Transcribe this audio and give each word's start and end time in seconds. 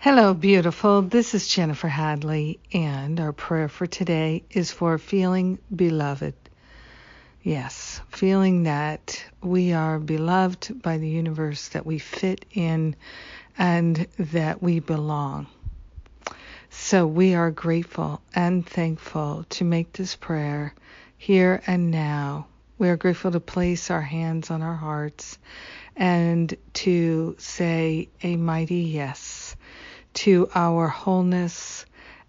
Hello, 0.00 0.32
beautiful. 0.32 1.02
This 1.02 1.34
is 1.34 1.48
Jennifer 1.48 1.88
Hadley, 1.88 2.60
and 2.72 3.18
our 3.18 3.32
prayer 3.32 3.68
for 3.68 3.88
today 3.88 4.44
is 4.48 4.70
for 4.70 4.96
feeling 4.96 5.58
beloved. 5.74 6.34
Yes, 7.42 8.00
feeling 8.08 8.62
that 8.62 9.20
we 9.42 9.72
are 9.72 9.98
beloved 9.98 10.80
by 10.82 10.98
the 10.98 11.08
universe, 11.08 11.70
that 11.70 11.84
we 11.84 11.98
fit 11.98 12.44
in, 12.52 12.94
and 13.58 14.06
that 14.20 14.62
we 14.62 14.78
belong. 14.78 15.48
So 16.70 17.04
we 17.04 17.34
are 17.34 17.50
grateful 17.50 18.22
and 18.32 18.64
thankful 18.64 19.46
to 19.50 19.64
make 19.64 19.94
this 19.94 20.14
prayer 20.14 20.74
here 21.16 21.60
and 21.66 21.90
now. 21.90 22.46
We 22.78 22.88
are 22.88 22.96
grateful 22.96 23.32
to 23.32 23.40
place 23.40 23.90
our 23.90 24.02
hands 24.02 24.52
on 24.52 24.62
our 24.62 24.76
hearts 24.76 25.38
and 25.96 26.56
to 26.74 27.34
say 27.40 28.10
a 28.22 28.36
mighty 28.36 28.76
yes 28.76 29.47
to 30.18 30.50
our 30.52 30.88
wholeness 30.88 31.86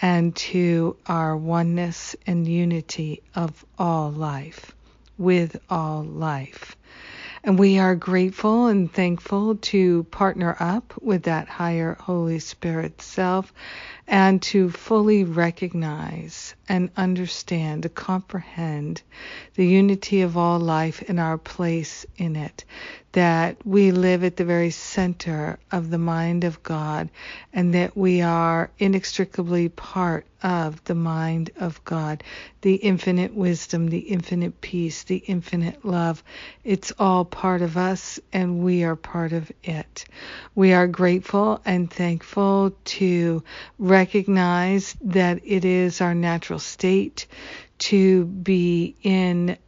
and 0.00 0.36
to 0.36 0.96
our 1.06 1.36
oneness 1.36 2.14
and 2.28 2.46
unity 2.46 3.22
of 3.34 3.64
all 3.76 4.12
life, 4.12 4.72
with 5.18 5.60
all 5.68 6.04
life. 6.04 6.76
And 7.42 7.58
we 7.58 7.80
are 7.80 7.96
grateful 7.96 8.68
and 8.68 8.92
thankful 8.92 9.56
to 9.56 10.04
partner 10.04 10.56
up 10.60 10.94
with 11.02 11.24
that 11.24 11.48
higher 11.48 11.96
Holy 11.98 12.38
Spirit 12.38 13.02
self 13.02 13.52
and 14.06 14.42
to 14.42 14.70
fully 14.70 15.24
recognize 15.24 16.54
and 16.68 16.90
understand, 16.96 17.84
to 17.84 17.88
comprehend 17.88 19.02
the 19.54 19.66
unity 19.66 20.22
of 20.22 20.36
all 20.36 20.58
life 20.58 21.02
and 21.08 21.20
our 21.20 21.38
place 21.38 22.04
in 22.16 22.36
it, 22.36 22.64
that 23.12 23.56
we 23.64 23.92
live 23.92 24.24
at 24.24 24.36
the 24.36 24.44
very 24.44 24.70
center 24.70 25.58
of 25.70 25.90
the 25.90 25.98
mind 25.98 26.44
of 26.44 26.62
God 26.62 27.10
and 27.52 27.74
that 27.74 27.96
we 27.96 28.22
are 28.22 28.70
inextricably 28.78 29.68
part 29.68 30.26
of 30.42 30.82
the 30.84 30.94
mind 30.94 31.50
of 31.56 31.84
God, 31.84 32.24
the 32.62 32.74
infinite 32.74 33.34
wisdom, 33.34 33.88
the 33.88 33.98
infinite 33.98 34.60
peace, 34.60 35.04
the 35.04 35.18
infinite 35.18 35.84
love. 35.84 36.24
It's 36.64 36.92
all 36.98 37.24
part 37.24 37.62
of 37.62 37.76
us 37.76 38.18
and 38.32 38.64
we 38.64 38.82
are 38.82 38.96
part 38.96 39.32
of 39.32 39.52
it. 39.62 40.04
We 40.54 40.72
are 40.72 40.86
grateful 40.88 41.60
and 41.64 41.90
thankful 41.90 42.72
to 42.84 43.42
recognize 43.92 44.96
that 45.02 45.42
it 45.44 45.66
is 45.66 46.00
our 46.00 46.14
natural 46.14 46.58
state 46.58 47.26
to 47.78 48.24
be 48.24 48.96
in 49.02 49.58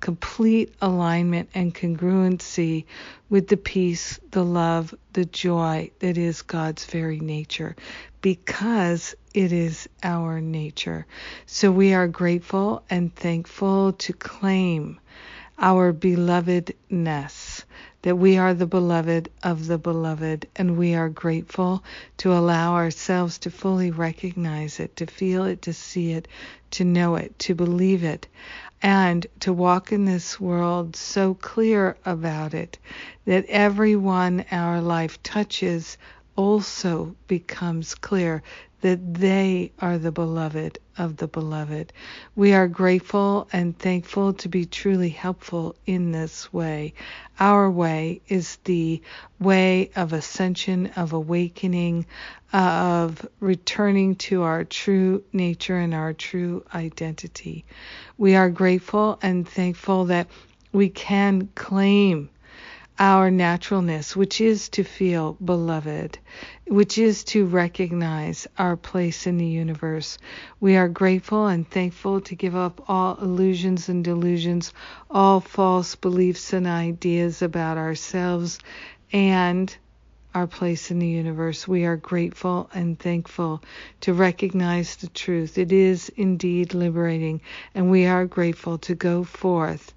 complete 0.00 0.74
alignment 0.80 1.48
and 1.54 1.72
congruency 1.72 2.84
with 3.30 3.46
the 3.46 3.56
peace, 3.56 4.18
the 4.32 4.44
love, 4.44 4.92
the 5.12 5.24
joy 5.24 5.90
that 6.00 6.18
is 6.18 6.42
God's 6.42 6.84
very 6.84 7.20
nature 7.20 7.76
because 8.22 9.14
it 9.34 9.52
is 9.52 9.88
our 10.02 10.40
nature. 10.40 11.06
So 11.46 11.70
we 11.70 11.94
are 11.94 12.08
grateful 12.08 12.82
and 12.90 13.14
thankful 13.14 13.92
to 13.92 14.12
claim 14.12 14.98
our 15.58 15.92
belovedness, 15.92 17.64
that 18.02 18.16
we 18.16 18.38
are 18.38 18.54
the 18.54 18.66
beloved 18.66 19.30
of 19.42 19.66
the 19.66 19.78
beloved, 19.78 20.46
and 20.56 20.76
we 20.78 20.94
are 20.94 21.08
grateful 21.08 21.82
to 22.18 22.32
allow 22.32 22.74
ourselves 22.74 23.38
to 23.38 23.50
fully 23.50 23.90
recognize 23.90 24.80
it, 24.80 24.94
to 24.96 25.06
feel 25.06 25.44
it, 25.44 25.62
to 25.62 25.72
see 25.72 26.12
it, 26.12 26.28
to 26.70 26.84
know 26.84 27.16
it, 27.16 27.38
to 27.38 27.54
believe 27.54 28.04
it 28.04 28.26
and 28.82 29.26
to 29.40 29.52
walk 29.52 29.90
in 29.90 30.04
this 30.04 30.38
world 30.38 30.94
so 30.94 31.34
clear 31.34 31.96
about 32.04 32.54
it 32.54 32.78
that 33.24 33.44
everyone 33.48 34.44
our 34.52 34.80
life 34.80 35.20
touches 35.22 35.98
also 36.38 37.16
becomes 37.26 37.96
clear 37.96 38.44
that 38.80 39.14
they 39.14 39.72
are 39.80 39.98
the 39.98 40.12
beloved 40.12 40.78
of 40.96 41.16
the 41.16 41.26
beloved. 41.26 41.92
We 42.36 42.52
are 42.52 42.68
grateful 42.68 43.48
and 43.52 43.76
thankful 43.76 44.34
to 44.34 44.48
be 44.48 44.64
truly 44.64 45.08
helpful 45.08 45.74
in 45.84 46.12
this 46.12 46.52
way. 46.52 46.94
Our 47.40 47.68
way 47.68 48.20
is 48.28 48.54
the 48.62 49.02
way 49.40 49.90
of 49.96 50.12
ascension, 50.12 50.92
of 50.94 51.12
awakening, 51.12 52.06
of 52.52 53.28
returning 53.40 54.14
to 54.16 54.42
our 54.44 54.62
true 54.62 55.24
nature 55.32 55.76
and 55.76 55.92
our 55.92 56.12
true 56.12 56.64
identity. 56.72 57.64
We 58.16 58.36
are 58.36 58.48
grateful 58.48 59.18
and 59.22 59.46
thankful 59.46 60.04
that 60.04 60.28
we 60.72 60.88
can 60.88 61.48
claim 61.56 62.30
our 62.98 63.30
naturalness, 63.30 64.16
which 64.16 64.40
is 64.40 64.68
to 64.70 64.82
feel 64.82 65.34
beloved, 65.44 66.18
which 66.66 66.98
is 66.98 67.22
to 67.22 67.46
recognize 67.46 68.46
our 68.58 68.76
place 68.76 69.26
in 69.26 69.38
the 69.38 69.46
universe. 69.46 70.18
We 70.58 70.76
are 70.76 70.88
grateful 70.88 71.46
and 71.46 71.68
thankful 71.68 72.20
to 72.22 72.34
give 72.34 72.56
up 72.56 72.84
all 72.88 73.16
illusions 73.22 73.88
and 73.88 74.02
delusions, 74.02 74.72
all 75.10 75.40
false 75.40 75.94
beliefs 75.94 76.52
and 76.52 76.66
ideas 76.66 77.40
about 77.40 77.78
ourselves 77.78 78.58
and 79.12 79.74
our 80.34 80.46
place 80.46 80.90
in 80.90 80.98
the 80.98 81.06
universe. 81.06 81.66
We 81.66 81.84
are 81.84 81.96
grateful 81.96 82.68
and 82.74 82.98
thankful 82.98 83.62
to 84.02 84.12
recognize 84.12 84.96
the 84.96 85.08
truth. 85.08 85.56
It 85.56 85.72
is 85.72 86.10
indeed 86.16 86.74
liberating, 86.74 87.40
and 87.74 87.90
we 87.90 88.06
are 88.06 88.26
grateful 88.26 88.78
to 88.78 88.94
go 88.94 89.24
forth 89.24 89.94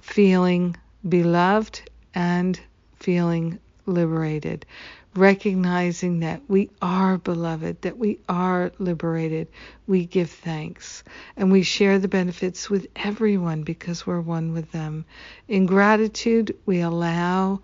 feeling 0.00 0.76
beloved 1.08 1.82
and 2.14 2.58
feeling 2.96 3.58
liberated, 3.86 4.66
recognizing 5.14 6.20
that 6.20 6.42
we 6.48 6.70
are 6.80 7.18
beloved, 7.18 7.82
that 7.82 7.98
we 7.98 8.18
are 8.28 8.72
liberated. 8.78 9.48
We 9.86 10.06
give 10.06 10.30
thanks 10.30 11.02
and 11.36 11.50
we 11.50 11.62
share 11.62 11.98
the 11.98 12.08
benefits 12.08 12.70
with 12.70 12.86
everyone 12.96 13.62
because 13.62 14.06
we're 14.06 14.20
one 14.20 14.52
with 14.52 14.70
them. 14.72 15.04
In 15.48 15.66
gratitude, 15.66 16.56
we 16.66 16.80
allow 16.80 17.60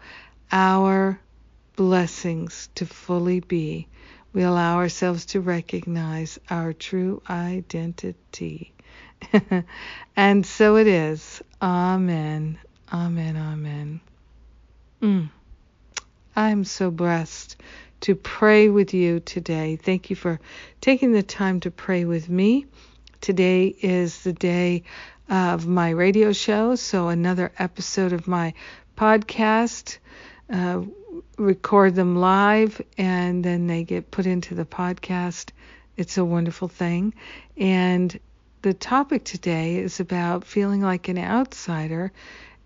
our 0.50 1.20
blessings 1.76 2.68
to 2.74 2.86
fully 2.86 3.40
be. 3.40 3.86
We 4.32 4.42
allow 4.42 4.76
ourselves 4.76 5.26
to 5.26 5.40
recognize 5.40 6.38
our 6.50 6.72
true 6.72 7.22
identity. 7.28 8.74
and 10.16 10.44
so 10.44 10.76
it 10.76 10.86
is. 10.86 11.42
Amen. 11.62 12.58
Amen. 12.92 13.36
Amen. 13.36 14.00
Mm. 15.02 15.30
I'm 16.34 16.64
so 16.64 16.90
blessed 16.90 17.56
to 18.02 18.14
pray 18.14 18.68
with 18.68 18.94
you 18.94 19.20
today. 19.20 19.76
Thank 19.76 20.10
you 20.10 20.16
for 20.16 20.38
taking 20.80 21.12
the 21.12 21.22
time 21.22 21.60
to 21.60 21.70
pray 21.70 22.04
with 22.04 22.28
me. 22.28 22.66
Today 23.20 23.74
is 23.80 24.22
the 24.22 24.32
day 24.32 24.84
of 25.28 25.66
my 25.66 25.90
radio 25.90 26.32
show, 26.32 26.76
so 26.76 27.08
another 27.08 27.50
episode 27.58 28.12
of 28.12 28.28
my 28.28 28.54
podcast. 28.96 29.98
Uh, 30.48 30.82
record 31.38 31.94
them 31.94 32.16
live 32.16 32.80
and 32.98 33.44
then 33.44 33.66
they 33.66 33.82
get 33.82 34.10
put 34.10 34.26
into 34.26 34.54
the 34.54 34.64
podcast. 34.64 35.50
It's 35.96 36.18
a 36.18 36.24
wonderful 36.24 36.68
thing. 36.68 37.14
And 37.56 38.18
the 38.62 38.74
topic 38.74 39.24
today 39.24 39.76
is 39.76 40.00
about 40.00 40.44
feeling 40.44 40.82
like 40.82 41.08
an 41.08 41.18
outsider 41.18 42.12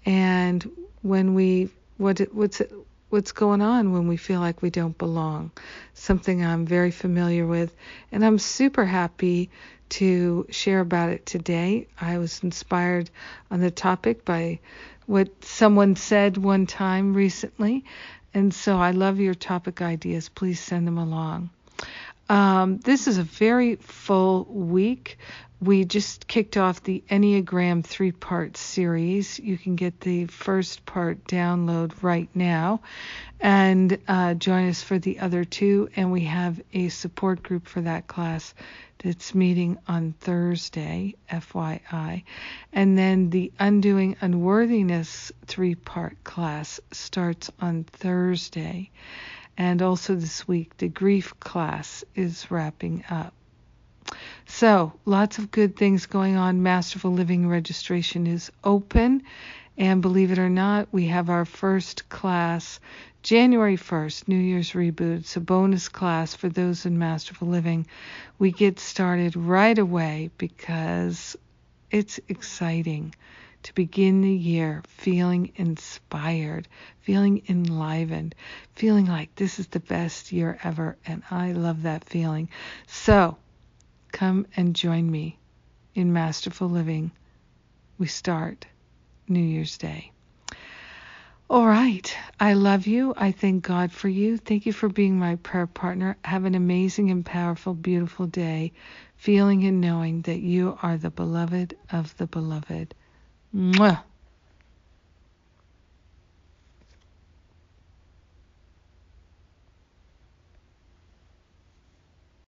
and 0.06 0.68
when 1.02 1.34
we 1.34 1.70
what 1.98 2.18
what's 2.32 2.62
what's 3.10 3.32
going 3.32 3.60
on 3.60 3.92
when 3.92 4.06
we 4.06 4.16
feel 4.16 4.40
like 4.40 4.62
we 4.62 4.70
don't 4.70 4.96
belong? 4.96 5.50
Something 5.94 6.44
i'm 6.44 6.66
very 6.66 6.90
familiar 6.90 7.46
with 7.46 7.74
and 8.12 8.24
i'm 8.24 8.38
super 8.38 8.84
happy 8.84 9.50
to 9.90 10.46
share 10.50 10.80
about 10.80 11.10
it 11.10 11.26
today. 11.26 11.88
I 12.00 12.18
was 12.18 12.44
inspired 12.44 13.10
on 13.50 13.60
the 13.60 13.72
topic 13.72 14.24
by 14.24 14.60
what 15.06 15.44
someone 15.44 15.96
said 15.96 16.36
one 16.36 16.66
time 16.66 17.14
recently 17.14 17.84
and 18.32 18.54
so 18.54 18.78
i 18.78 18.92
love 18.92 19.18
your 19.18 19.34
topic 19.34 19.82
ideas. 19.82 20.28
Please 20.28 20.60
send 20.60 20.86
them 20.86 20.98
along 20.98 21.50
um, 22.30 22.78
this 22.78 23.06
is 23.06 23.18
a 23.18 23.22
very 23.22 23.76
full 23.76 24.44
week 24.44 25.18
we 25.60 25.84
just 25.84 26.26
kicked 26.26 26.56
off 26.56 26.82
the 26.82 27.04
Enneagram 27.10 27.84
three 27.84 28.12
part 28.12 28.56
series. 28.56 29.38
You 29.38 29.58
can 29.58 29.76
get 29.76 30.00
the 30.00 30.24
first 30.26 30.86
part 30.86 31.24
download 31.24 32.02
right 32.02 32.30
now 32.34 32.80
and 33.38 33.98
uh, 34.08 34.34
join 34.34 34.70
us 34.70 34.82
for 34.82 34.98
the 34.98 35.20
other 35.20 35.44
two. 35.44 35.90
And 35.96 36.12
we 36.12 36.24
have 36.24 36.62
a 36.72 36.88
support 36.88 37.42
group 37.42 37.68
for 37.68 37.82
that 37.82 38.06
class 38.06 38.54
that's 39.04 39.34
meeting 39.34 39.76
on 39.86 40.14
Thursday, 40.20 41.14
FYI. 41.30 42.22
And 42.72 42.96
then 42.96 43.28
the 43.28 43.52
Undoing 43.58 44.16
Unworthiness 44.22 45.30
three 45.44 45.74
part 45.74 46.24
class 46.24 46.80
starts 46.90 47.50
on 47.60 47.84
Thursday. 47.84 48.90
And 49.60 49.82
also 49.82 50.14
this 50.14 50.48
week, 50.48 50.74
the 50.78 50.88
grief 50.88 51.38
class 51.38 52.02
is 52.14 52.50
wrapping 52.50 53.04
up. 53.10 53.34
So, 54.46 54.94
lots 55.04 55.36
of 55.36 55.50
good 55.50 55.76
things 55.76 56.06
going 56.06 56.36
on. 56.36 56.62
Masterful 56.62 57.12
Living 57.12 57.46
registration 57.46 58.26
is 58.26 58.50
open, 58.64 59.22
And 59.76 60.00
believe 60.00 60.32
it 60.32 60.38
or 60.38 60.48
not, 60.48 60.88
we 60.92 61.08
have 61.08 61.28
our 61.28 61.44
first 61.44 62.08
class 62.08 62.80
January 63.22 63.76
1st, 63.76 64.28
New 64.28 64.38
Year's 64.38 64.70
Reboot. 64.70 65.18
It's 65.18 65.36
a 65.36 65.40
bonus 65.40 65.90
class 65.90 66.34
for 66.34 66.48
those 66.48 66.86
in 66.86 66.98
Masterful 66.98 67.48
Living. 67.48 67.86
We 68.38 68.52
get 68.52 68.80
started 68.80 69.36
right 69.36 69.78
away 69.78 70.30
because 70.38 71.36
it's 71.90 72.18
exciting 72.28 73.14
to 73.62 73.74
begin 73.74 74.22
the 74.22 74.32
year 74.32 74.82
feeling 74.88 75.52
inspired, 75.56 76.66
feeling 77.00 77.42
enlivened, 77.48 78.34
feeling 78.74 79.06
like 79.06 79.34
this 79.34 79.58
is 79.58 79.66
the 79.68 79.80
best 79.80 80.32
year 80.32 80.58
ever. 80.62 80.96
And 81.06 81.22
I 81.30 81.52
love 81.52 81.82
that 81.82 82.04
feeling. 82.04 82.48
So 82.86 83.36
come 84.12 84.46
and 84.56 84.74
join 84.74 85.10
me 85.10 85.38
in 85.94 86.12
Masterful 86.12 86.68
Living. 86.68 87.10
We 87.98 88.06
start 88.06 88.66
New 89.28 89.40
Year's 89.40 89.78
Day. 89.78 90.12
All 91.50 91.66
right. 91.66 92.16
I 92.38 92.52
love 92.52 92.86
you. 92.86 93.12
I 93.16 93.32
thank 93.32 93.64
God 93.64 93.90
for 93.90 94.08
you. 94.08 94.38
Thank 94.38 94.66
you 94.66 94.72
for 94.72 94.88
being 94.88 95.18
my 95.18 95.34
prayer 95.34 95.66
partner. 95.66 96.16
Have 96.24 96.44
an 96.44 96.54
amazing 96.54 97.10
and 97.10 97.26
powerful, 97.26 97.74
beautiful 97.74 98.26
day, 98.26 98.72
feeling 99.16 99.64
and 99.64 99.80
knowing 99.80 100.22
that 100.22 100.38
you 100.38 100.78
are 100.80 100.96
the 100.96 101.10
beloved 101.10 101.76
of 101.90 102.16
the 102.18 102.28
beloved. 102.28 102.94
Mwah. 103.52 104.09